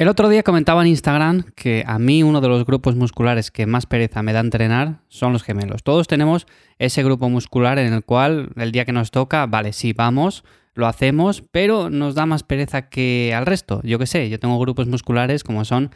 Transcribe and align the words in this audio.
El 0.00 0.08
otro 0.08 0.30
día 0.30 0.42
comentaba 0.42 0.80
en 0.80 0.88
Instagram 0.88 1.42
que 1.54 1.84
a 1.86 1.98
mí 1.98 2.22
uno 2.22 2.40
de 2.40 2.48
los 2.48 2.64
grupos 2.64 2.96
musculares 2.96 3.50
que 3.50 3.66
más 3.66 3.84
pereza 3.84 4.22
me 4.22 4.32
da 4.32 4.40
entrenar 4.40 5.02
son 5.08 5.34
los 5.34 5.42
gemelos. 5.42 5.82
Todos 5.82 6.08
tenemos 6.08 6.46
ese 6.78 7.02
grupo 7.02 7.28
muscular 7.28 7.78
en 7.78 7.92
el 7.92 8.02
cual 8.02 8.48
el 8.56 8.72
día 8.72 8.86
que 8.86 8.94
nos 8.94 9.10
toca, 9.10 9.44
vale, 9.44 9.74
sí, 9.74 9.92
vamos, 9.92 10.42
lo 10.72 10.86
hacemos, 10.86 11.42
pero 11.50 11.90
nos 11.90 12.14
da 12.14 12.24
más 12.24 12.44
pereza 12.44 12.88
que 12.88 13.34
al 13.36 13.44
resto. 13.44 13.82
Yo 13.84 13.98
qué 13.98 14.06
sé, 14.06 14.30
yo 14.30 14.40
tengo 14.40 14.58
grupos 14.58 14.86
musculares 14.86 15.44
como 15.44 15.66
son 15.66 15.90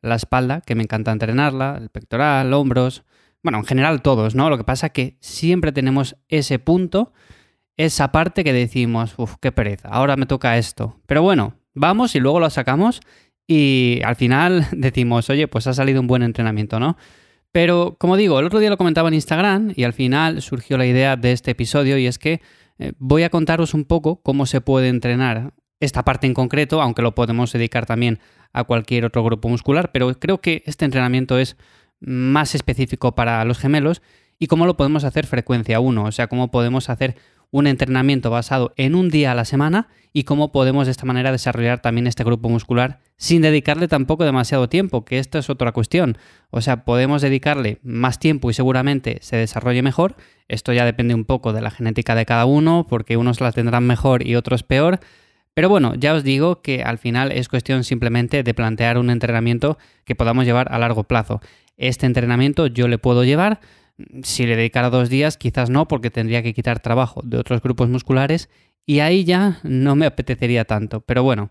la 0.00 0.14
espalda, 0.14 0.62
que 0.62 0.74
me 0.74 0.82
encanta 0.82 1.12
entrenarla, 1.12 1.76
el 1.76 1.90
pectoral, 1.90 2.54
hombros, 2.54 3.04
bueno, 3.42 3.58
en 3.58 3.66
general 3.66 4.00
todos, 4.00 4.34
¿no? 4.34 4.48
Lo 4.48 4.56
que 4.56 4.64
pasa 4.64 4.86
es 4.86 4.92
que 4.92 5.18
siempre 5.20 5.70
tenemos 5.70 6.16
ese 6.30 6.58
punto, 6.60 7.12
esa 7.76 8.10
parte 8.10 8.42
que 8.42 8.54
decimos, 8.54 9.12
uff, 9.18 9.34
qué 9.38 9.52
pereza, 9.52 9.90
ahora 9.90 10.16
me 10.16 10.24
toca 10.24 10.56
esto. 10.56 10.96
Pero 11.04 11.20
bueno, 11.20 11.56
vamos 11.74 12.14
y 12.14 12.20
luego 12.20 12.40
lo 12.40 12.48
sacamos 12.48 13.02
y 13.52 14.00
al 14.04 14.14
final 14.14 14.68
decimos, 14.76 15.28
oye, 15.28 15.48
pues 15.48 15.66
ha 15.66 15.74
salido 15.74 16.00
un 16.00 16.06
buen 16.06 16.22
entrenamiento, 16.22 16.78
¿no? 16.78 16.96
Pero 17.50 17.96
como 17.98 18.16
digo, 18.16 18.38
el 18.38 18.46
otro 18.46 18.60
día 18.60 18.70
lo 18.70 18.76
comentaba 18.76 19.08
en 19.08 19.14
Instagram 19.14 19.72
y 19.74 19.82
al 19.82 19.92
final 19.92 20.40
surgió 20.40 20.78
la 20.78 20.86
idea 20.86 21.16
de 21.16 21.32
este 21.32 21.50
episodio 21.50 21.98
y 21.98 22.06
es 22.06 22.20
que 22.20 22.40
eh, 22.78 22.92
voy 22.98 23.24
a 23.24 23.28
contaros 23.28 23.74
un 23.74 23.86
poco 23.86 24.22
cómo 24.22 24.46
se 24.46 24.60
puede 24.60 24.86
entrenar 24.86 25.52
esta 25.80 26.04
parte 26.04 26.28
en 26.28 26.34
concreto, 26.34 26.80
aunque 26.80 27.02
lo 27.02 27.16
podemos 27.16 27.52
dedicar 27.52 27.86
también 27.86 28.20
a 28.52 28.62
cualquier 28.62 29.04
otro 29.04 29.24
grupo 29.24 29.48
muscular, 29.48 29.90
pero 29.90 30.14
creo 30.14 30.40
que 30.40 30.62
este 30.66 30.84
entrenamiento 30.84 31.36
es 31.36 31.56
más 31.98 32.54
específico 32.54 33.16
para 33.16 33.44
los 33.44 33.58
gemelos 33.58 34.00
y 34.38 34.46
cómo 34.46 34.64
lo 34.64 34.76
podemos 34.76 35.02
hacer 35.02 35.26
frecuencia 35.26 35.80
1, 35.80 36.04
o 36.04 36.12
sea, 36.12 36.28
cómo 36.28 36.52
podemos 36.52 36.88
hacer 36.88 37.16
un 37.50 37.66
entrenamiento 37.66 38.30
basado 38.30 38.72
en 38.76 38.94
un 38.94 39.08
día 39.10 39.32
a 39.32 39.34
la 39.34 39.44
semana 39.44 39.88
y 40.12 40.24
cómo 40.24 40.52
podemos 40.52 40.86
de 40.86 40.90
esta 40.90 41.06
manera 41.06 41.32
desarrollar 41.32 41.80
también 41.80 42.06
este 42.06 42.24
grupo 42.24 42.48
muscular 42.48 43.00
sin 43.16 43.42
dedicarle 43.42 43.86
tampoco 43.86 44.24
demasiado 44.24 44.68
tiempo, 44.68 45.04
que 45.04 45.18
esta 45.18 45.38
es 45.38 45.50
otra 45.50 45.72
cuestión. 45.72 46.16
O 46.50 46.60
sea, 46.60 46.84
podemos 46.84 47.22
dedicarle 47.22 47.78
más 47.82 48.18
tiempo 48.18 48.50
y 48.50 48.54
seguramente 48.54 49.18
se 49.20 49.36
desarrolle 49.36 49.82
mejor. 49.82 50.16
Esto 50.48 50.72
ya 50.72 50.84
depende 50.84 51.14
un 51.14 51.24
poco 51.24 51.52
de 51.52 51.60
la 51.60 51.70
genética 51.70 52.14
de 52.14 52.26
cada 52.26 52.46
uno, 52.46 52.86
porque 52.88 53.16
unos 53.16 53.40
la 53.40 53.52
tendrán 53.52 53.86
mejor 53.86 54.26
y 54.26 54.36
otros 54.36 54.62
peor. 54.62 55.00
Pero 55.52 55.68
bueno, 55.68 55.94
ya 55.96 56.14
os 56.14 56.24
digo 56.24 56.62
que 56.62 56.82
al 56.82 56.98
final 56.98 57.30
es 57.30 57.48
cuestión 57.48 57.84
simplemente 57.84 58.42
de 58.42 58.54
plantear 58.54 58.96
un 58.96 59.10
entrenamiento 59.10 59.78
que 60.04 60.14
podamos 60.14 60.46
llevar 60.46 60.72
a 60.72 60.78
largo 60.78 61.04
plazo. 61.04 61.40
Este 61.76 62.06
entrenamiento 62.06 62.66
yo 62.66 62.88
le 62.88 62.98
puedo 62.98 63.24
llevar 63.24 63.60
si 64.22 64.46
le 64.46 64.56
dedicara 64.56 64.90
dos 64.90 65.08
días, 65.08 65.36
quizás 65.36 65.70
no, 65.70 65.88
porque 65.88 66.10
tendría 66.10 66.42
que 66.42 66.54
quitar 66.54 66.80
trabajo 66.80 67.20
de 67.24 67.38
otros 67.38 67.62
grupos 67.62 67.88
musculares 67.88 68.48
y 68.86 69.00
ahí 69.00 69.24
ya 69.24 69.60
no 69.62 69.96
me 69.96 70.06
apetecería 70.06 70.64
tanto. 70.64 71.00
Pero 71.00 71.22
bueno, 71.22 71.50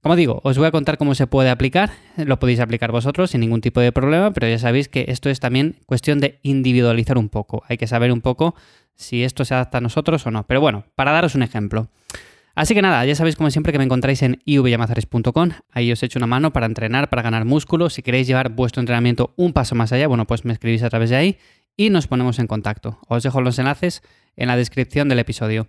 como 0.00 0.16
digo, 0.16 0.40
os 0.44 0.56
voy 0.58 0.66
a 0.66 0.70
contar 0.70 0.96
cómo 0.96 1.14
se 1.14 1.26
puede 1.26 1.50
aplicar. 1.50 1.90
Lo 2.16 2.38
podéis 2.38 2.60
aplicar 2.60 2.92
vosotros 2.92 3.30
sin 3.30 3.40
ningún 3.40 3.60
tipo 3.60 3.80
de 3.80 3.90
problema, 3.90 4.32
pero 4.32 4.48
ya 4.48 4.58
sabéis 4.58 4.88
que 4.88 5.06
esto 5.08 5.28
es 5.28 5.40
también 5.40 5.76
cuestión 5.86 6.20
de 6.20 6.38
individualizar 6.42 7.18
un 7.18 7.28
poco. 7.28 7.62
Hay 7.68 7.78
que 7.78 7.86
saber 7.86 8.12
un 8.12 8.20
poco 8.20 8.54
si 8.94 9.24
esto 9.24 9.44
se 9.44 9.54
adapta 9.54 9.78
a 9.78 9.80
nosotros 9.80 10.26
o 10.26 10.30
no. 10.30 10.46
Pero 10.46 10.60
bueno, 10.60 10.84
para 10.94 11.12
daros 11.12 11.34
un 11.34 11.42
ejemplo. 11.42 11.88
Así 12.54 12.74
que 12.74 12.82
nada, 12.82 13.04
ya 13.04 13.14
sabéis 13.14 13.36
como 13.36 13.50
siempre 13.50 13.72
que 13.72 13.78
me 13.78 13.84
encontráis 13.84 14.22
en 14.22 14.40
ivyamazares.com. 14.44 15.50
Ahí 15.70 15.92
os 15.92 16.02
echo 16.02 16.18
una 16.18 16.26
mano 16.26 16.52
para 16.52 16.66
entrenar, 16.66 17.08
para 17.08 17.22
ganar 17.22 17.44
músculo. 17.44 17.88
Si 17.88 18.02
queréis 18.02 18.26
llevar 18.26 18.50
vuestro 18.50 18.80
entrenamiento 18.80 19.32
un 19.36 19.52
paso 19.52 19.74
más 19.74 19.92
allá, 19.92 20.08
bueno, 20.08 20.26
pues 20.26 20.44
me 20.44 20.52
escribís 20.52 20.82
a 20.82 20.90
través 20.90 21.10
de 21.10 21.16
ahí 21.16 21.38
y 21.78 21.88
nos 21.88 22.08
ponemos 22.08 22.38
en 22.40 22.48
contacto. 22.48 22.98
Os 23.08 23.22
dejo 23.22 23.40
los 23.40 23.58
enlaces 23.58 24.02
en 24.36 24.48
la 24.48 24.56
descripción 24.56 25.08
del 25.08 25.20
episodio. 25.20 25.68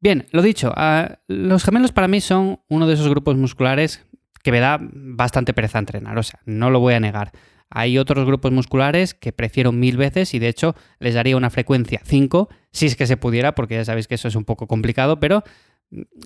Bien, 0.00 0.26
lo 0.32 0.40
dicho, 0.42 0.72
ah, 0.74 1.18
los 1.28 1.62
gemelos 1.62 1.92
para 1.92 2.08
mí 2.08 2.20
son 2.22 2.60
uno 2.68 2.88
de 2.88 2.94
esos 2.94 3.08
grupos 3.08 3.36
musculares 3.36 4.04
que 4.42 4.50
me 4.50 4.58
da 4.58 4.78
bastante 4.80 5.52
pereza 5.52 5.78
entrenar, 5.78 6.16
o 6.16 6.22
sea, 6.22 6.40
no 6.46 6.70
lo 6.70 6.80
voy 6.80 6.94
a 6.94 7.00
negar. 7.00 7.32
Hay 7.68 7.98
otros 7.98 8.24
grupos 8.24 8.50
musculares 8.50 9.12
que 9.12 9.32
prefiero 9.32 9.70
mil 9.70 9.98
veces 9.98 10.32
y 10.32 10.38
de 10.38 10.48
hecho 10.48 10.74
les 10.98 11.14
daría 11.14 11.36
una 11.36 11.50
frecuencia 11.50 12.00
5, 12.02 12.48
si 12.72 12.86
es 12.86 12.96
que 12.96 13.06
se 13.06 13.18
pudiera, 13.18 13.54
porque 13.54 13.74
ya 13.74 13.84
sabéis 13.84 14.08
que 14.08 14.14
eso 14.14 14.28
es 14.28 14.34
un 14.34 14.46
poco 14.46 14.66
complicado, 14.66 15.20
pero 15.20 15.44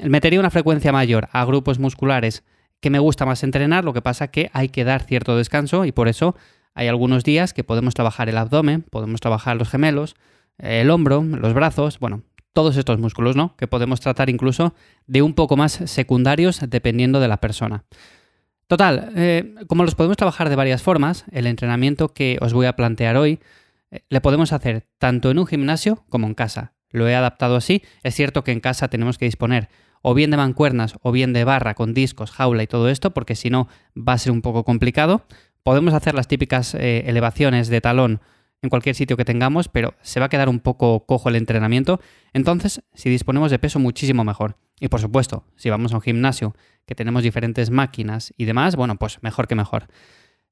metería 0.05 0.39
una 0.39 0.51
frecuencia 0.51 0.93
mayor 0.93 1.29
a 1.33 1.45
grupos 1.45 1.81
musculares 1.81 2.45
que 2.81 2.91
me 2.91 3.01
gusta 3.01 3.27
más 3.27 3.43
entrenar, 3.43 3.85
lo 3.85 3.93
que 3.93 4.03
pasa 4.03 4.29
que 4.29 4.51
hay 4.53 4.69
que 4.69 4.85
dar 4.85 5.03
cierto 5.03 5.37
descanso 5.37 5.85
y 5.85 5.91
por 5.91 6.07
eso 6.07 6.37
hay 6.75 6.89
algunos 6.89 7.25
días 7.25 7.53
que 7.53 7.65
podemos 7.65 7.95
trabajar 7.95 8.29
el 8.29 8.37
abdomen, 8.37 8.83
podemos 8.83 9.21
trabajar 9.21 9.57
los 9.57 9.69
gemelos, 9.69 10.17
el 10.59 10.91
hombro, 10.91 11.23
los 11.23 11.55
brazos, 11.55 11.99
bueno, 11.99 12.23
todos 12.53 12.77
estos 12.77 12.99
músculos, 12.99 13.37
¿no? 13.37 13.57
Que 13.57 13.67
podemos 13.67 14.01
tratar 14.01 14.31
incluso 14.31 14.75
de 15.07 15.23
un 15.23 15.35
poco 15.35 15.57
más 15.57 15.73
secundarios 15.73 16.61
dependiendo 16.69 17.21
de 17.21 17.29
la 17.29 17.39
persona. 17.39 17.85
Total, 18.67 19.13
eh, 19.17 19.55
como 19.67 19.85
los 19.85 19.95
podemos 19.95 20.17
trabajar 20.17 20.49
de 20.49 20.57
varias 20.57 20.83
formas, 20.83 21.25
el 21.33 21.47
entrenamiento 21.47 22.15
que 22.15 22.39
os 22.41 22.53
voy 22.53 22.67
a 22.67 22.77
plantear 22.77 23.17
hoy 23.17 23.41
eh, 23.91 24.01
le 24.09 24.21
podemos 24.21 24.53
hacer 24.53 24.87
tanto 24.99 25.31
en 25.31 25.39
un 25.39 25.47
gimnasio 25.47 26.05
como 26.09 26.27
en 26.27 26.35
casa. 26.35 26.73
Lo 26.91 27.09
he 27.09 27.15
adaptado 27.15 27.57
así. 27.57 27.83
Es 28.03 28.15
cierto 28.15 28.45
que 28.45 28.53
en 28.53 28.61
casa 28.61 28.89
tenemos 28.89 29.19
que 29.19 29.27
disponer 29.27 29.69
o 30.01 30.15
bien 30.15 30.31
de 30.31 30.37
mancuernas 30.37 30.97
o 31.03 31.13
bien 31.13 31.33
de 31.33 31.45
barra 31.45 31.75
con 31.75 31.93
discos, 31.93 32.31
jaula 32.31 32.63
y 32.63 32.67
todo 32.67 32.89
esto, 32.89 33.13
porque 33.13 33.35
si 33.35 33.51
no 33.51 33.69
va 33.97 34.13
a 34.15 34.19
ser 34.19 34.33
un 34.33 34.43
poco 34.43 34.65
complicado. 34.65 35.25
Podemos 35.65 35.95
hacer 35.95 36.15
las 36.15 36.29
típicas 36.29 36.75
eh, 36.75 37.05
elevaciones 37.07 37.69
de 37.69 37.81
talón 37.81 38.21
en 38.61 38.69
cualquier 38.69 38.95
sitio 38.95 39.17
que 39.17 39.25
tengamos, 39.25 39.69
pero 39.69 39.95
se 40.03 40.21
va 40.21 40.27
a 40.27 40.29
quedar 40.29 40.51
un 40.51 40.61
poco 40.61 41.07
cojo 41.07 41.31
el 41.31 41.37
entrenamiento. 41.37 42.01
Entonces, 42.35 42.83
si 42.93 43.09
disponemos 43.09 43.51
de 43.51 43.59
peso, 43.59 43.79
muchísimo 43.79 44.25
mejor. 44.25 44.59
Y 44.79 44.89
por 44.89 45.01
supuesto, 45.01 45.47
si 45.57 45.71
vamos 45.71 45.93
a 45.93 45.97
un 45.97 46.03
gimnasio 46.03 46.55
que 46.87 46.95
tenemos 46.95 47.23
diferentes 47.23 47.71
máquinas 47.71 48.35
y 48.37 48.45
demás, 48.45 48.77
bueno, 48.77 48.97
pues 48.97 49.23
mejor 49.23 49.49
que 49.49 49.55
mejor. 49.55 49.87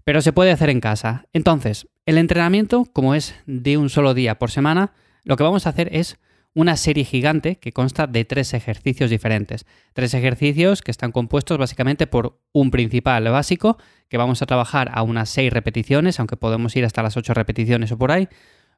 Pero 0.03 0.23
se 0.23 0.33
puede 0.33 0.51
hacer 0.51 0.71
en 0.71 0.81
casa. 0.81 1.27
Entonces, 1.35 1.89
el 2.07 2.17
entrenamiento, 2.17 2.87
como 2.87 3.15
es 3.15 3.35
de 3.45 3.77
un 3.77 3.91
solo 3.91 4.15
día 4.15 4.39
por 4.39 4.51
semana, 4.51 4.93
lo 5.25 5.37
que 5.37 5.43
vamos 5.43 5.67
a 5.67 5.71
hacer 5.71 5.95
es 5.95 6.19
una 6.55 6.77
serie 6.77 7.05
gigante 7.05 7.57
que 7.57 7.73
consta 7.73 8.07
de 8.07 8.25
tres 8.25 8.53
ejercicios 8.55 9.11
diferentes. 9.11 9.67
Tres 9.95 10.15
ejercicios 10.15 10.83
que 10.83 10.91
están 10.91 11.13
compuestos 11.13 11.59
básicamente 11.59 12.07
por 12.07 12.41
un 12.53 12.71
principal 12.71 13.25
básico, 13.25 13.79
que 14.09 14.19
vamos 14.19 14.43
a 14.43 14.47
trabajar 14.47 14.91
a 14.93 15.03
unas 15.03 15.31
seis 15.31 15.53
repeticiones, 15.53 16.19
aunque 16.21 16.37
podemos 16.37 16.77
ir 16.77 16.85
hasta 16.85 17.03
las 17.03 17.17
ocho 17.17 17.33
repeticiones 17.33 17.93
o 17.93 17.99
por 17.99 18.13
ahí. 18.13 18.29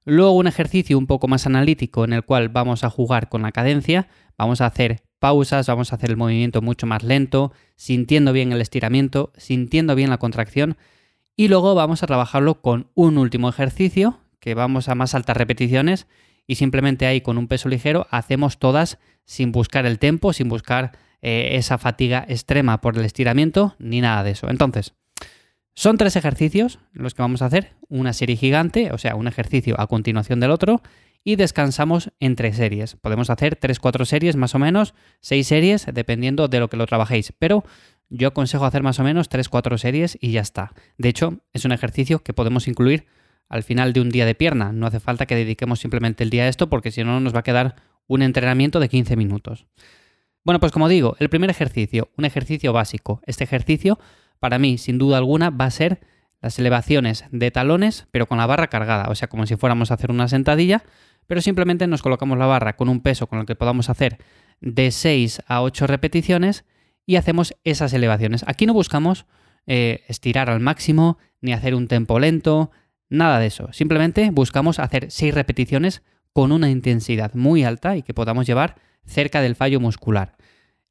Luego 0.05 0.33
un 0.33 0.47
ejercicio 0.47 0.99
un 0.99 1.07
poco 1.07 1.29
más 1.29 1.47
analítico 1.47 2.05
en 2.05 2.13
el 2.13 2.25
cual 2.25 2.49
vamos 2.49 2.85
a 2.85 2.91
jugar 2.91 3.29
con 3.29 3.43
la 3.43 3.53
cadencia, 3.53 4.07
vamos 4.37 4.61
a 4.61 4.67
hacer 4.67 5.03
pausas, 5.19 5.67
vamos 5.67 5.93
a 5.93 5.97
hacer 5.97 6.11
el 6.11 6.17
movimiento 6.17 6.61
mucho 6.61 6.87
más 6.87 7.03
lento, 7.03 7.53
sintiendo 7.77 8.33
bien 8.33 8.53
el 8.53 8.61
estiramiento, 8.61 9.33
sintiendo 9.37 9.95
bien 9.95 10.11
la 10.11 10.19
contracción. 10.19 10.77
Y 11.37 11.49
luego 11.49 11.75
vamos 11.75 12.03
a 12.03 12.07
trabajarlo 12.07 12.61
con 12.61 12.91
un 12.95 13.19
último 13.19 13.49
ejercicio, 13.49 14.21
que 14.39 14.55
vamos 14.55 14.89
a 14.89 14.95
más 14.95 15.15
altas 15.15 15.37
repeticiones 15.37 16.07
y 16.47 16.57
simplemente 16.57 17.07
ahí 17.07 17.21
con 17.21 17.39
un 17.39 17.49
peso 17.49 17.69
ligero 17.69 18.07
hacemos 18.11 18.59
todas 18.59 18.99
sin 19.25 19.53
buscar 19.53 19.87
el 19.87 19.99
tempo, 19.99 20.33
sin 20.33 20.49
buscar 20.49 20.93
eh, 21.23 21.51
esa 21.53 21.79
fatiga 21.79 22.25
extrema 22.29 22.81
por 22.81 22.99
el 22.99 23.05
estiramiento, 23.05 23.75
ni 23.79 24.01
nada 24.01 24.23
de 24.25 24.33
eso. 24.33 24.49
Entonces, 24.51 24.95
son 25.75 25.97
tres 25.97 26.17
ejercicios 26.17 26.79
los 26.93 27.15
que 27.15 27.23
vamos 27.23 27.43
a 27.43 27.47
hacer, 27.47 27.73
una 27.89 28.13
serie 28.13 28.37
gigante, 28.37 28.93
o 28.93 28.99
sea, 28.99 29.17
un 29.17 29.27
ejercicio 29.27 29.75
a 29.81 29.87
continuación 29.87 30.39
del 30.39 30.51
otro, 30.51 30.83
y 31.25 31.37
descansamos 31.37 32.13
entre 32.21 32.53
series. 32.53 32.97
Podemos 32.97 33.31
hacer 33.31 33.57
tres, 33.57 33.81
cuatro 33.81 34.05
series 34.05 34.37
más 34.37 34.55
o 34.55 34.59
menos, 34.59 34.95
seis 35.21 35.47
series, 35.47 35.87
dependiendo 35.93 36.49
de 36.49 36.61
lo 36.61 36.69
que 36.69 36.77
lo 36.77 36.87
trabajéis, 36.87 37.33
pero 37.39 37.65
yo 38.11 38.29
aconsejo 38.29 38.67
hacer 38.67 38.83
más 38.83 39.01
o 39.01 39.05
menos 39.05 39.31
tres, 39.31 39.49
cuatro 39.49 39.79
series 39.79 40.19
y 40.21 40.33
ya 40.33 40.43
está. 40.43 40.73
De 40.99 41.09
hecho, 41.09 41.41
es 41.53 41.65
un 41.65 41.73
ejercicio 41.73 42.23
que 42.23 42.35
podemos 42.35 42.69
incluir 42.69 43.07
al 43.49 43.63
final 43.63 43.93
de 43.93 44.01
un 44.01 44.11
día 44.11 44.27
de 44.27 44.35
pierna. 44.35 44.73
No 44.73 44.87
hace 44.87 45.01
falta 45.01 45.27
que 45.27 45.37
dediquemos 45.37 45.81
simplemente 45.81 46.25
el 46.25 46.31
día 46.31 46.45
a 46.45 46.49
esto 46.49 46.69
porque 46.69 46.91
si 46.91 47.05
no 47.05 47.21
nos 47.21 47.35
va 47.35 47.41
a 47.41 47.45
quedar 47.45 47.77
un 48.07 48.23
entrenamiento 48.23 48.81
de 48.81 48.89
15 48.89 49.17
minutos. 49.17 49.67
Bueno, 50.45 50.61
pues 50.61 50.73
como 50.73 50.89
digo, 50.89 51.17
el 51.19 51.31
primer 51.31 51.51
ejercicio, 51.51 52.11
un 52.19 52.25
ejercicio 52.25 52.73
básico. 52.73 53.21
Este 53.25 53.45
ejercicio, 53.45 53.99
para 54.41 54.59
mí, 54.59 54.77
sin 54.77 54.99
duda 54.99 55.17
alguna, 55.17 55.51
va 55.51 55.65
a 55.65 55.71
ser 55.71 56.01
las 56.43 56.59
elevaciones 56.59 57.25
de 57.31 57.51
talones, 57.51 58.07
pero 58.11 58.27
con 58.27 58.37
la 58.37 58.45
barra 58.45 58.69
cargada, 58.69 59.09
o 59.09 59.15
sea, 59.15 59.29
como 59.29 59.47
si 59.47 59.57
fuéramos 59.57 59.91
a 59.91 59.95
hacer 59.95 60.11
una 60.11 60.29
sentadilla, 60.29 60.85
pero 61.27 61.41
simplemente 61.41 61.87
nos 61.87 62.03
colocamos 62.03 62.37
la 62.37 62.45
barra 62.45 62.77
con 62.77 62.91
un 62.91 63.01
peso 63.01 63.27
con 63.27 63.39
el 63.39 63.47
que 63.47 63.57
podamos 63.57 63.89
hacer 63.89 64.19
de 64.61 64.91
6 64.91 65.43
a 65.47 65.63
8 65.63 65.87
repeticiones 65.87 66.67
y 67.07 67.17
hacemos 67.17 67.57
esas 67.65 67.95
elevaciones. 67.95 68.45
Aquí 68.47 68.67
no 68.67 68.75
buscamos 68.75 69.25
eh, 69.67 70.05
estirar 70.09 70.51
al 70.51 70.61
máximo, 70.61 71.17
ni 71.41 71.55
hacer 71.55 71.75
un 71.75 71.89
tempo 71.89 72.19
lento, 72.19 72.71
Nada 73.15 73.39
de 73.39 73.47
eso. 73.47 73.73
Simplemente 73.73 74.31
buscamos 74.33 74.81
hacer 74.81 75.07
6 75.09 75.33
repeticiones 75.33 76.03
con 76.33 76.51
una 76.51 76.69
intensidad 76.69 77.33
muy 77.35 77.63
alta 77.63 77.97
y 77.97 78.03
que 78.03 78.13
podamos 78.13 78.45
llevar 78.45 78.75
cerca 79.07 79.41
del 79.41 79.55
fallo 79.55 79.79
muscular. 79.79 80.37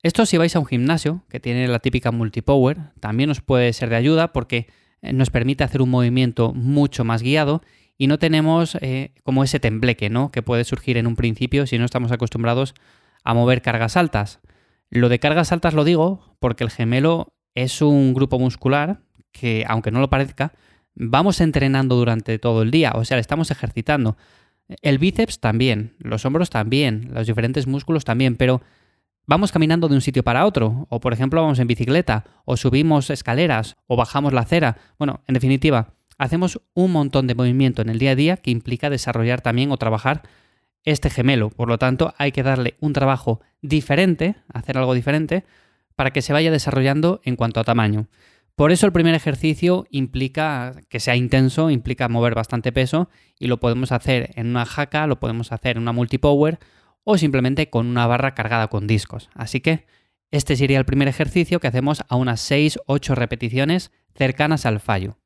Esto 0.03 0.25
si 0.25 0.37
vais 0.37 0.55
a 0.55 0.59
un 0.59 0.65
gimnasio 0.65 1.25
que 1.27 1.41
tiene 1.41 1.67
la 1.67 1.79
típica 1.79 2.11
multipower, 2.11 2.77
también 3.01 3.29
os 3.29 3.41
puede 3.41 3.73
ser 3.73 3.89
de 3.89 3.97
ayuda 3.97 4.31
porque 4.31 4.67
eh, 5.01 5.11
nos 5.11 5.31
permite 5.31 5.65
hacer 5.65 5.81
un 5.81 5.89
movimiento 5.89 6.53
mucho 6.53 7.03
más 7.03 7.21
guiado 7.21 7.61
y 7.97 8.07
no 8.07 8.19
tenemos 8.19 8.75
eh, 8.75 9.13
como 9.23 9.43
ese 9.43 9.59
tembleque 9.59 10.09
¿no? 10.09 10.31
que 10.31 10.41
puede 10.41 10.63
surgir 10.63 10.95
en 10.95 11.07
un 11.07 11.17
principio 11.17 11.67
si 11.67 11.77
no 11.77 11.83
estamos 11.83 12.13
acostumbrados 12.13 12.73
a 13.25 13.33
mover 13.33 13.61
cargas 13.61 13.97
altas. 13.97 14.39
Lo 14.89 15.09
de 15.09 15.19
cargas 15.19 15.51
altas 15.51 15.73
lo 15.73 15.83
digo 15.83 16.37
porque 16.39 16.63
el 16.63 16.71
gemelo 16.71 17.33
es 17.53 17.81
un 17.81 18.13
grupo 18.13 18.39
muscular 18.39 19.01
que, 19.33 19.65
aunque 19.67 19.91
no 19.91 19.99
lo 19.99 20.09
parezca, 20.09 20.53
vamos 20.95 21.41
entrenando 21.41 21.95
durante 21.95 22.39
todo 22.39 22.61
el 22.61 22.71
día, 22.71 22.93
o 22.95 23.05
sea, 23.05 23.17
estamos 23.17 23.51
ejercitando. 23.51 24.17
El 24.81 24.97
bíceps 24.97 25.39
también, 25.39 25.95
los 25.99 26.25
hombros 26.25 26.49
también, 26.49 27.09
los 27.13 27.27
diferentes 27.27 27.67
músculos 27.67 28.05
también, 28.05 28.35
pero 28.35 28.61
vamos 29.25 29.51
caminando 29.51 29.87
de 29.87 29.95
un 29.95 30.01
sitio 30.01 30.23
para 30.23 30.45
otro, 30.45 30.87
o 30.89 30.99
por 30.99 31.13
ejemplo 31.13 31.41
vamos 31.41 31.59
en 31.59 31.67
bicicleta, 31.67 32.25
o 32.45 32.57
subimos 32.57 33.09
escaleras, 33.09 33.75
o 33.87 33.95
bajamos 33.95 34.33
la 34.33 34.41
acera. 34.41 34.77
Bueno, 34.97 35.21
en 35.27 35.33
definitiva, 35.33 35.93
hacemos 36.17 36.61
un 36.73 36.91
montón 36.91 37.27
de 37.27 37.35
movimiento 37.35 37.81
en 37.81 37.89
el 37.89 37.99
día 37.99 38.11
a 38.11 38.15
día 38.15 38.37
que 38.37 38.51
implica 38.51 38.89
desarrollar 38.89 39.41
también 39.41 39.71
o 39.71 39.77
trabajar 39.77 40.23
este 40.85 41.09
gemelo. 41.09 41.49
Por 41.49 41.67
lo 41.67 41.77
tanto, 41.77 42.13
hay 42.17 42.31
que 42.31 42.43
darle 42.43 42.75
un 42.79 42.93
trabajo 42.93 43.41
diferente, 43.61 44.35
hacer 44.53 44.77
algo 44.77 44.93
diferente, 44.93 45.45
para 45.95 46.11
que 46.11 46.21
se 46.21 46.33
vaya 46.33 46.51
desarrollando 46.51 47.21
en 47.23 47.35
cuanto 47.35 47.59
a 47.59 47.63
tamaño. 47.63 48.07
Por 48.55 48.71
eso 48.71 48.85
el 48.85 48.91
primer 48.91 49.15
ejercicio 49.15 49.87
implica 49.89 50.73
que 50.89 50.99
sea 50.99 51.15
intenso, 51.15 51.71
implica 51.71 52.07
mover 52.07 52.35
bastante 52.35 52.71
peso 52.71 53.09
y 53.39 53.47
lo 53.47 53.59
podemos 53.59 53.91
hacer 53.91 54.31
en 54.35 54.47
una 54.47 54.65
jaca, 54.65 55.07
lo 55.07 55.19
podemos 55.19 55.51
hacer 55.51 55.77
en 55.77 55.83
una 55.83 55.91
multipower 55.91 56.59
o 57.03 57.17
simplemente 57.17 57.69
con 57.69 57.87
una 57.87 58.05
barra 58.05 58.35
cargada 58.35 58.67
con 58.67 58.85
discos. 58.85 59.29
Así 59.33 59.59
que 59.59 59.87
este 60.29 60.55
sería 60.55 60.77
el 60.77 60.85
primer 60.85 61.07
ejercicio 61.07 61.59
que 61.59 61.67
hacemos 61.67 62.03
a 62.07 62.15
unas 62.15 62.49
6-8 62.49 63.15
repeticiones 63.15 63.91
cercanas 64.15 64.65
al 64.65 64.79
fallo. 64.79 65.17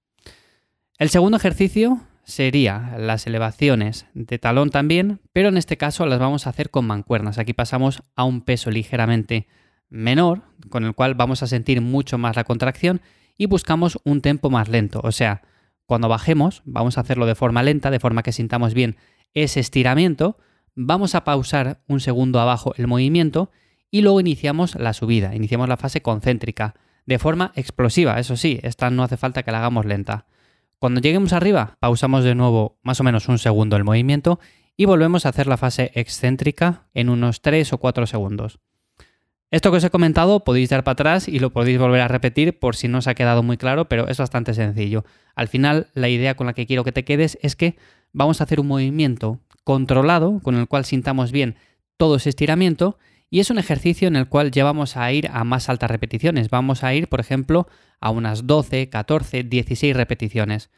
El 0.97 1.09
segundo 1.09 1.37
ejercicio 1.37 2.01
sería 2.23 2.95
las 2.97 3.27
elevaciones 3.27 4.05
de 4.13 4.39
talón 4.39 4.69
también, 4.69 5.21
pero 5.31 5.49
en 5.49 5.57
este 5.57 5.77
caso 5.77 6.05
las 6.05 6.19
vamos 6.19 6.47
a 6.47 6.49
hacer 6.49 6.69
con 6.69 6.85
mancuernas. 6.85 7.37
Aquí 7.37 7.53
pasamos 7.53 8.03
a 8.15 8.23
un 8.23 8.41
peso 8.41 8.71
ligeramente 8.71 9.47
menor, 9.89 10.43
con 10.69 10.83
el 10.83 10.93
cual 10.93 11.15
vamos 11.15 11.43
a 11.43 11.47
sentir 11.47 11.81
mucho 11.81 12.17
más 12.17 12.35
la 12.35 12.43
contracción 12.43 13.01
y 13.37 13.45
buscamos 13.45 13.99
un 14.03 14.21
tempo 14.21 14.49
más 14.49 14.69
lento. 14.69 15.01
O 15.03 15.11
sea, 15.11 15.43
cuando 15.85 16.09
bajemos, 16.09 16.61
vamos 16.65 16.97
a 16.97 17.01
hacerlo 17.01 17.25
de 17.25 17.35
forma 17.35 17.63
lenta, 17.63 17.91
de 17.91 17.99
forma 17.99 18.23
que 18.23 18.31
sintamos 18.31 18.73
bien 18.73 18.97
ese 19.33 19.59
estiramiento, 19.59 20.37
vamos 20.75 21.15
a 21.15 21.23
pausar 21.23 21.81
un 21.87 21.99
segundo 21.99 22.39
abajo 22.39 22.73
el 22.77 22.87
movimiento 22.87 23.51
y 23.89 24.01
luego 24.01 24.19
iniciamos 24.19 24.75
la 24.75 24.93
subida, 24.93 25.35
iniciamos 25.35 25.69
la 25.69 25.77
fase 25.77 26.01
concéntrica, 26.01 26.75
de 27.05 27.19
forma 27.19 27.53
explosiva, 27.55 28.19
eso 28.19 28.35
sí, 28.35 28.59
esta 28.63 28.89
no 28.89 29.03
hace 29.03 29.15
falta 29.15 29.43
que 29.43 29.51
la 29.51 29.59
hagamos 29.59 29.85
lenta. 29.85 30.25
Cuando 30.77 30.99
lleguemos 30.99 31.33
arriba, 31.33 31.77
pausamos 31.79 32.23
de 32.23 32.35
nuevo 32.35 32.79
más 32.83 32.99
o 32.99 33.03
menos 33.03 33.29
un 33.29 33.39
segundo 33.39 33.77
el 33.77 33.83
movimiento 33.83 34.39
y 34.75 34.85
volvemos 34.85 35.25
a 35.25 35.29
hacer 35.29 35.47
la 35.47 35.57
fase 35.57 35.91
excéntrica 35.95 36.87
en 36.93 37.09
unos 37.09 37.41
3 37.41 37.73
o 37.73 37.77
4 37.79 38.05
segundos. 38.05 38.59
Esto 39.49 39.71
que 39.71 39.77
os 39.77 39.83
he 39.83 39.89
comentado 39.89 40.43
podéis 40.43 40.69
dar 40.69 40.83
para 40.83 40.93
atrás 40.93 41.29
y 41.29 41.39
lo 41.39 41.51
podéis 41.51 41.79
volver 41.79 42.01
a 42.01 42.09
repetir 42.09 42.59
por 42.59 42.75
si 42.75 42.89
no 42.89 42.97
os 42.97 43.07
ha 43.07 43.15
quedado 43.15 43.43
muy 43.43 43.55
claro, 43.55 43.87
pero 43.87 44.09
es 44.09 44.17
bastante 44.17 44.53
sencillo. 44.53 45.05
Al 45.35 45.47
final, 45.47 45.87
la 45.93 46.09
idea 46.09 46.35
con 46.35 46.47
la 46.47 46.53
que 46.53 46.65
quiero 46.65 46.83
que 46.83 46.91
te 46.91 47.05
quedes 47.05 47.37
es 47.41 47.55
que 47.55 47.77
vamos 48.11 48.41
a 48.41 48.43
hacer 48.43 48.59
un 48.59 48.67
movimiento 48.67 49.39
controlado 49.63 50.41
con 50.41 50.55
el 50.55 50.67
cual 50.67 50.83
sintamos 50.83 51.31
bien 51.31 51.55
todo 51.95 52.17
ese 52.17 52.29
estiramiento 52.29 52.97
y 53.29 53.39
es 53.39 53.49
un 53.49 53.57
ejercicio 53.57 54.09
en 54.09 54.17
el 54.17 54.27
cual 54.27 54.51
ya 54.51 54.65
vamos 54.65 54.97
a 54.97 55.11
ir 55.13 55.29
a 55.31 55.45
más 55.45 55.69
altas 55.69 55.91
repeticiones. 55.91 56.49
Vamos 56.49 56.83
a 56.83 56.93
ir, 56.93 57.07
por 57.07 57.21
ejemplo, 57.21 57.67
a 58.01 58.09
unas 58.09 58.47
12, 58.47 58.89
14, 58.89 59.43
16 59.43 59.95
repeticiones. 59.95 60.69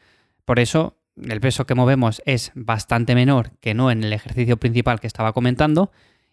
Por 0.44 0.60
eso, 0.60 0.96
el 1.16 1.40
peso 1.40 1.66
que 1.66 1.74
movemos 1.74 2.22
es 2.24 2.52
bastante 2.54 3.16
menor 3.16 3.50
que 3.60 3.74
no 3.74 3.90
en 3.90 4.04
el 4.04 4.12
ejercicio 4.12 4.58
principal 4.58 5.00
que 5.00 5.08
estaba 5.08 5.32
comentando, 5.32 5.90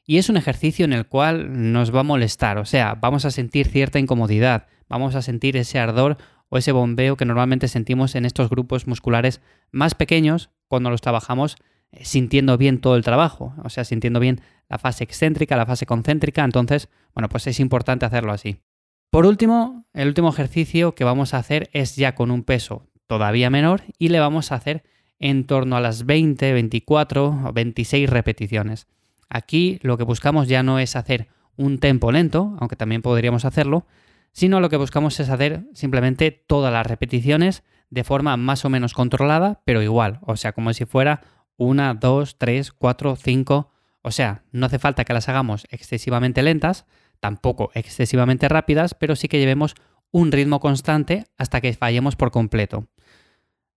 y 0.07 0.17
es 0.17 0.29
un 0.29 0.37
ejercicio 0.37 0.85
en 0.85 0.93
el 0.93 1.05
cual 1.05 1.71
nos 1.71 1.93
va 1.93 1.99
a 1.99 2.03
molestar, 2.03 2.57
o 2.57 2.65
sea, 2.65 2.95
vamos 2.95 3.25
a 3.25 3.31
sentir 3.31 3.67
cierta 3.67 3.99
incomodidad, 3.99 4.67
vamos 4.87 5.13
a 5.15 5.21
sentir 5.21 5.57
ese 5.57 5.77
ardor 5.77 6.17
o 6.47 6.57
ese 6.57 6.71
bombeo 6.71 7.17
que 7.17 7.25
normalmente 7.25 7.67
sentimos 7.67 8.15
en 8.15 8.25
estos 8.25 8.49
grupos 8.49 8.87
musculares 8.87 9.41
más 9.69 9.95
pequeños 9.95 10.49
cuando 10.69 10.89
los 10.89 11.01
trabajamos 11.01 11.57
eh, 11.91 12.05
sintiendo 12.05 12.57
bien 12.57 12.79
todo 12.79 12.95
el 12.95 13.03
trabajo, 13.03 13.53
o 13.63 13.69
sea, 13.69 13.83
sintiendo 13.83 14.21
bien 14.21 14.39
la 14.69 14.77
fase 14.77 15.03
excéntrica, 15.03 15.57
la 15.57 15.65
fase 15.65 15.85
concéntrica, 15.85 16.43
entonces, 16.43 16.89
bueno, 17.13 17.27
pues 17.27 17.45
es 17.47 17.59
importante 17.59 18.05
hacerlo 18.05 18.31
así. 18.31 18.61
Por 19.09 19.25
último, 19.25 19.85
el 19.93 20.07
último 20.07 20.29
ejercicio 20.29 20.95
que 20.95 21.03
vamos 21.03 21.33
a 21.33 21.37
hacer 21.37 21.69
es 21.73 21.97
ya 21.97 22.15
con 22.15 22.31
un 22.31 22.43
peso 22.43 22.87
todavía 23.07 23.49
menor 23.49 23.83
y 23.97 24.09
le 24.09 24.19
vamos 24.19 24.51
a 24.51 24.55
hacer 24.55 24.83
en 25.19 25.45
torno 25.45 25.75
a 25.75 25.81
las 25.81 26.05
20, 26.05 26.53
24 26.53 27.41
o 27.45 27.53
26 27.53 28.09
repeticiones. 28.09 28.87
Aquí 29.29 29.79
lo 29.81 29.97
que 29.97 30.03
buscamos 30.03 30.47
ya 30.47 30.63
no 30.63 30.79
es 30.79 30.95
hacer 30.95 31.27
un 31.55 31.79
tempo 31.79 32.11
lento, 32.11 32.55
aunque 32.59 32.75
también 32.75 33.01
podríamos 33.01 33.45
hacerlo, 33.45 33.85
sino 34.31 34.59
lo 34.59 34.69
que 34.69 34.77
buscamos 34.77 35.19
es 35.19 35.29
hacer 35.29 35.65
simplemente 35.73 36.31
todas 36.31 36.71
las 36.71 36.85
repeticiones 36.85 37.63
de 37.89 38.03
forma 38.03 38.37
más 38.37 38.65
o 38.65 38.69
menos 38.69 38.93
controlada, 38.93 39.61
pero 39.65 39.81
igual, 39.81 40.19
o 40.21 40.35
sea, 40.35 40.51
como 40.53 40.73
si 40.73 40.85
fuera 40.85 41.21
una, 41.55 41.93
dos, 41.93 42.37
tres, 42.37 42.71
cuatro, 42.71 43.15
cinco, 43.15 43.71
o 44.01 44.11
sea, 44.11 44.43
no 44.51 44.67
hace 44.67 44.79
falta 44.79 45.05
que 45.05 45.13
las 45.13 45.29
hagamos 45.29 45.65
excesivamente 45.71 46.43
lentas, 46.43 46.85
tampoco 47.19 47.71
excesivamente 47.73 48.47
rápidas, 48.47 48.93
pero 48.93 49.15
sí 49.15 49.27
que 49.27 49.39
llevemos 49.39 49.75
un 50.11 50.31
ritmo 50.31 50.59
constante 50.59 51.25
hasta 51.37 51.61
que 51.61 51.73
fallemos 51.73 52.15
por 52.15 52.31
completo. 52.31 52.87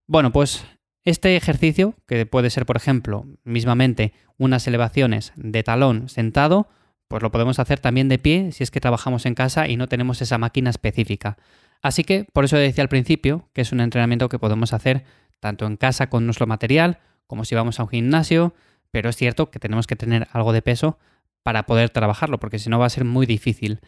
Bueno, 0.07 0.31
pues 0.31 0.65
este 1.03 1.35
ejercicio, 1.35 1.95
que 2.07 2.25
puede 2.25 2.49
ser, 2.49 2.65
por 2.65 2.77
ejemplo, 2.77 3.25
mismamente 3.43 4.13
unas 4.37 4.67
elevaciones 4.67 5.33
de 5.35 5.63
talón 5.63 6.09
sentado, 6.09 6.69
pues 7.07 7.23
lo 7.23 7.31
podemos 7.31 7.59
hacer 7.59 7.79
también 7.79 8.07
de 8.07 8.19
pie 8.19 8.51
si 8.51 8.63
es 8.63 8.71
que 8.71 8.79
trabajamos 8.79 9.25
en 9.25 9.35
casa 9.35 9.67
y 9.67 9.77
no 9.77 9.87
tenemos 9.87 10.21
esa 10.21 10.37
máquina 10.37 10.69
específica. 10.69 11.37
Así 11.81 12.03
que 12.03 12.25
por 12.31 12.45
eso 12.45 12.57
decía 12.57 12.83
al 12.83 12.89
principio 12.89 13.49
que 13.53 13.61
es 13.61 13.71
un 13.71 13.81
entrenamiento 13.81 14.29
que 14.29 14.39
podemos 14.39 14.73
hacer 14.73 15.03
tanto 15.39 15.65
en 15.65 15.77
casa 15.77 16.09
con 16.09 16.25
nuestro 16.25 16.47
material 16.47 16.99
como 17.27 17.45
si 17.45 17.55
vamos 17.55 17.79
a 17.79 17.83
un 17.83 17.89
gimnasio, 17.89 18.53
pero 18.91 19.09
es 19.09 19.15
cierto 19.15 19.49
que 19.51 19.59
tenemos 19.59 19.87
que 19.87 19.95
tener 19.95 20.27
algo 20.31 20.53
de 20.53 20.61
peso 20.61 20.99
para 21.43 21.65
poder 21.65 21.89
trabajarlo, 21.89 22.39
porque 22.39 22.59
si 22.59 22.69
no 22.69 22.77
va 22.77 22.85
a 22.85 22.89
ser 22.89 23.05
muy 23.05 23.25
difícil. 23.25 23.79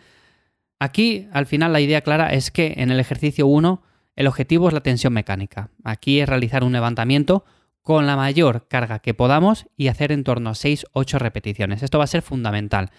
Aquí, 0.79 1.27
al 1.31 1.45
final, 1.45 1.71
la 1.71 1.81
idea 1.81 2.01
clara 2.01 2.33
es 2.33 2.51
que 2.51 2.73
en 2.77 2.89
el 2.89 2.99
ejercicio 2.99 3.47
1 3.47 3.83
el 4.15 4.27
objetivo 4.27 4.67
es 4.67 4.73
la 4.73 4.81
tensión 4.81 5.13
mecánica. 5.13 5.69
Aquí 5.83 6.19
es 6.19 6.29
realizar 6.29 6.63
un 6.63 6.73
levantamiento 6.73 7.45
con 7.81 8.07
la 8.07 8.15
mayor 8.15 8.67
carga 8.67 8.99
que 8.99 9.13
podamos 9.13 9.67
y 9.75 9.87
hacer 9.87 10.11
en 10.11 10.23
torno 10.23 10.51
a 10.51 10.53
6-8 10.53 11.17
repeticiones. 11.17 11.83
Esto 11.83 11.97
va 11.97 12.05
a 12.05 12.07
ser 12.07 12.21
fundamental. 12.21 12.91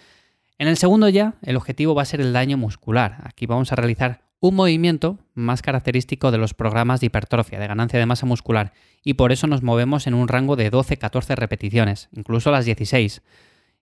En 0.58 0.68
el 0.68 0.76
segundo 0.76 1.08
ya, 1.08 1.34
el 1.42 1.56
objetivo 1.56 1.94
va 1.94 2.02
a 2.02 2.06
ser 2.06 2.20
el 2.20 2.32
daño 2.32 2.56
muscular. 2.56 3.18
Aquí 3.24 3.46
vamos 3.46 3.72
a 3.72 3.76
realizar 3.76 4.24
un 4.40 4.54
movimiento 4.54 5.18
más 5.32 5.62
característico 5.62 6.30
de 6.30 6.38
los 6.38 6.52
programas 6.52 7.00
de 7.00 7.06
hipertrofia, 7.06 7.58
de 7.58 7.66
ganancia 7.66 7.98
de 7.98 8.04
masa 8.04 8.26
muscular, 8.26 8.74
y 9.02 9.14
por 9.14 9.32
eso 9.32 9.46
nos 9.46 9.62
movemos 9.62 10.06
en 10.06 10.12
un 10.12 10.28
rango 10.28 10.54
de 10.54 10.70
12-14 10.70 11.34
repeticiones, 11.34 12.10
incluso 12.12 12.50
las 12.50 12.66
16. 12.66 13.22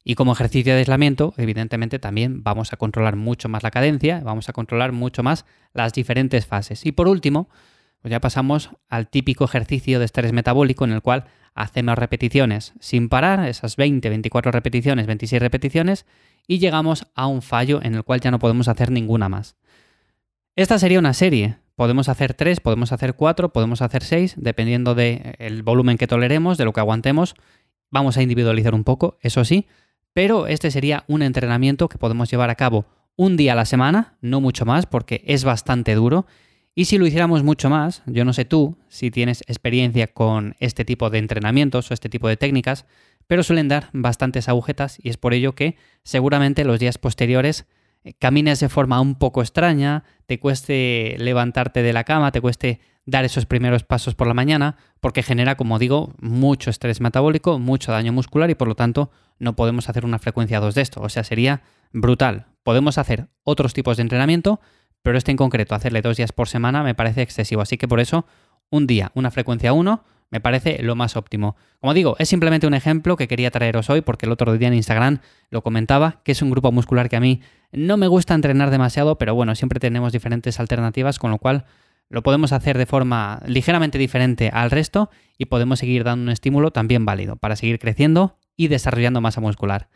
Y 0.04 0.14
como 0.16 0.32
ejercicio 0.32 0.72
de 0.72 0.80
aislamiento, 0.80 1.32
evidentemente 1.36 1.98
también 1.98 2.42
vamos 2.42 2.72
a 2.72 2.76
controlar 2.76 3.16
mucho 3.16 3.48
más 3.48 3.62
la 3.62 3.70
cadencia, 3.70 4.20
vamos 4.24 4.48
a 4.48 4.52
controlar 4.52 4.92
mucho 4.92 5.22
más 5.22 5.44
las 5.72 5.92
diferentes 5.92 6.46
fases. 6.46 6.84
Y 6.84 6.92
por 6.92 7.08
último, 7.08 7.48
pues 8.00 8.10
ya 8.10 8.20
pasamos 8.20 8.70
al 8.88 9.08
típico 9.08 9.44
ejercicio 9.44 10.00
de 10.00 10.04
estrés 10.04 10.32
metabólico 10.32 10.84
en 10.84 10.92
el 10.92 11.02
cual 11.02 11.26
hacemos 11.54 11.96
repeticiones 11.96 12.72
sin 12.80 13.08
parar, 13.08 13.46
esas 13.48 13.76
20, 13.76 14.08
24 14.08 14.50
repeticiones, 14.50 15.06
26 15.06 15.40
repeticiones, 15.40 16.06
y 16.48 16.58
llegamos 16.58 17.06
a 17.14 17.26
un 17.28 17.42
fallo 17.42 17.80
en 17.82 17.94
el 17.94 18.02
cual 18.02 18.20
ya 18.20 18.32
no 18.32 18.40
podemos 18.40 18.66
hacer 18.66 18.90
ninguna 18.90 19.28
más. 19.28 19.56
Esta 20.56 20.78
sería 20.78 20.98
una 20.98 21.14
serie. 21.14 21.58
Podemos 21.76 22.08
hacer 22.08 22.34
3, 22.34 22.60
podemos 22.60 22.92
hacer 22.92 23.14
4, 23.14 23.52
podemos 23.52 23.80
hacer 23.80 24.02
6, 24.02 24.34
dependiendo 24.36 24.94
del 24.94 25.62
volumen 25.62 25.96
que 25.96 26.06
toleremos, 26.06 26.58
de 26.58 26.64
lo 26.64 26.72
que 26.72 26.80
aguantemos. 26.80 27.34
Vamos 27.90 28.16
a 28.16 28.22
individualizar 28.22 28.74
un 28.74 28.84
poco, 28.84 29.16
eso 29.22 29.44
sí, 29.44 29.66
pero 30.12 30.46
este 30.46 30.70
sería 30.70 31.04
un 31.08 31.22
entrenamiento 31.22 31.88
que 31.88 31.98
podemos 31.98 32.30
llevar 32.30 32.50
a 32.50 32.54
cabo 32.54 32.86
un 33.16 33.36
día 33.36 33.52
a 33.52 33.56
la 33.56 33.64
semana, 33.64 34.16
no 34.20 34.40
mucho 34.40 34.64
más, 34.64 34.86
porque 34.86 35.22
es 35.26 35.44
bastante 35.44 35.94
duro. 35.94 36.26
Y 36.74 36.86
si 36.86 36.96
lo 36.96 37.06
hiciéramos 37.06 37.42
mucho 37.42 37.68
más, 37.68 38.02
yo 38.06 38.24
no 38.24 38.32
sé 38.32 38.44
tú 38.44 38.78
si 38.88 39.10
tienes 39.10 39.42
experiencia 39.42 40.06
con 40.06 40.56
este 40.58 40.84
tipo 40.84 41.10
de 41.10 41.18
entrenamientos 41.18 41.90
o 41.90 41.94
este 41.94 42.08
tipo 42.08 42.28
de 42.28 42.38
técnicas, 42.38 42.86
pero 43.26 43.42
suelen 43.42 43.68
dar 43.68 43.90
bastantes 43.92 44.48
agujetas 44.48 44.98
y 45.02 45.10
es 45.10 45.16
por 45.16 45.34
ello 45.34 45.54
que 45.54 45.76
seguramente 46.02 46.64
los 46.64 46.80
días 46.80 46.98
posteriores 46.98 47.66
eh, 48.04 48.14
camines 48.18 48.60
de 48.60 48.68
forma 48.68 49.00
un 49.00 49.16
poco 49.16 49.42
extraña, 49.42 50.04
te 50.26 50.38
cueste 50.40 51.16
levantarte 51.18 51.82
de 51.82 51.92
la 51.92 52.04
cama, 52.04 52.32
te 52.32 52.40
cueste 52.40 52.80
dar 53.04 53.24
esos 53.24 53.46
primeros 53.46 53.84
pasos 53.84 54.14
por 54.14 54.26
la 54.26 54.34
mañana, 54.34 54.76
porque 55.00 55.22
genera, 55.22 55.56
como 55.56 55.78
digo, 55.78 56.14
mucho 56.20 56.70
estrés 56.70 57.00
metabólico, 57.00 57.58
mucho 57.58 57.92
daño 57.92 58.12
muscular 58.12 58.48
y 58.50 58.54
por 58.54 58.68
lo 58.68 58.76
tanto 58.76 59.10
no 59.42 59.56
podemos 59.56 59.88
hacer 59.88 60.04
una 60.04 60.20
frecuencia 60.20 60.60
2 60.60 60.74
de 60.76 60.82
esto. 60.82 61.02
O 61.02 61.08
sea, 61.08 61.24
sería 61.24 61.62
brutal. 61.92 62.46
Podemos 62.62 62.96
hacer 62.96 63.26
otros 63.42 63.74
tipos 63.74 63.96
de 63.96 64.02
entrenamiento, 64.02 64.60
pero 65.02 65.18
este 65.18 65.32
en 65.32 65.36
concreto, 65.36 65.74
hacerle 65.74 66.00
dos 66.00 66.16
días 66.16 66.30
por 66.30 66.48
semana, 66.48 66.84
me 66.84 66.94
parece 66.94 67.22
excesivo. 67.22 67.60
Así 67.60 67.76
que 67.76 67.88
por 67.88 67.98
eso, 67.98 68.24
un 68.70 68.86
día, 68.86 69.10
una 69.14 69.32
frecuencia 69.32 69.72
1, 69.72 70.04
me 70.30 70.40
parece 70.40 70.80
lo 70.84 70.94
más 70.94 71.16
óptimo. 71.16 71.56
Como 71.80 71.92
digo, 71.92 72.14
es 72.20 72.28
simplemente 72.28 72.68
un 72.68 72.74
ejemplo 72.74 73.16
que 73.16 73.26
quería 73.26 73.50
traeros 73.50 73.90
hoy 73.90 74.00
porque 74.00 74.26
el 74.26 74.32
otro 74.32 74.56
día 74.56 74.68
en 74.68 74.74
Instagram 74.74 75.18
lo 75.50 75.62
comentaba, 75.62 76.20
que 76.22 76.32
es 76.32 76.40
un 76.40 76.50
grupo 76.50 76.70
muscular 76.70 77.08
que 77.08 77.16
a 77.16 77.20
mí 77.20 77.40
no 77.72 77.96
me 77.96 78.06
gusta 78.06 78.34
entrenar 78.34 78.70
demasiado, 78.70 79.18
pero 79.18 79.34
bueno, 79.34 79.56
siempre 79.56 79.80
tenemos 79.80 80.12
diferentes 80.12 80.60
alternativas, 80.60 81.18
con 81.18 81.32
lo 81.32 81.38
cual 81.38 81.64
lo 82.08 82.22
podemos 82.22 82.52
hacer 82.52 82.78
de 82.78 82.86
forma 82.86 83.42
ligeramente 83.44 83.98
diferente 83.98 84.50
al 84.52 84.70
resto 84.70 85.10
y 85.36 85.46
podemos 85.46 85.80
seguir 85.80 86.04
dando 86.04 86.22
un 86.22 86.30
estímulo 86.30 86.70
también 86.70 87.04
válido 87.04 87.34
para 87.36 87.56
seguir 87.56 87.80
creciendo 87.80 88.38
y 88.56 88.68
desarrollando 88.68 89.20
masa 89.20 89.40
muscular. 89.40 89.88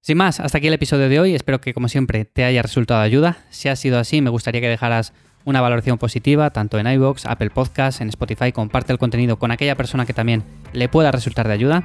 Sin 0.00 0.18
más, 0.18 0.40
hasta 0.40 0.58
aquí 0.58 0.66
el 0.66 0.74
episodio 0.74 1.08
de 1.08 1.20
hoy. 1.20 1.34
Espero 1.34 1.60
que, 1.60 1.72
como 1.72 1.88
siempre, 1.88 2.24
te 2.24 2.44
haya 2.44 2.60
resultado 2.62 3.00
de 3.00 3.06
ayuda. 3.06 3.38
Si 3.50 3.68
ha 3.68 3.76
sido 3.76 3.98
así, 3.98 4.20
me 4.20 4.30
gustaría 4.30 4.60
que 4.60 4.68
dejaras 4.68 5.12
una 5.44 5.60
valoración 5.60 5.98
positiva, 5.98 6.50
tanto 6.50 6.78
en 6.78 6.86
iVoox, 6.86 7.26
Apple 7.26 7.50
Podcasts, 7.50 8.00
en 8.00 8.08
Spotify. 8.08 8.52
Comparte 8.52 8.92
el 8.92 8.98
contenido 8.98 9.38
con 9.38 9.52
aquella 9.52 9.76
persona 9.76 10.04
que 10.04 10.12
también 10.12 10.42
le 10.72 10.88
pueda 10.88 11.12
resultar 11.12 11.46
de 11.46 11.54
ayuda. 11.54 11.84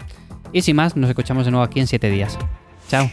Y 0.51 0.61
sin 0.61 0.75
más, 0.75 0.95
nos 0.95 1.09
escuchamos 1.09 1.45
de 1.45 1.51
nuevo 1.51 1.63
aquí 1.63 1.79
en 1.79 1.87
7 1.87 2.09
días. 2.09 2.37
Chao. 2.87 3.09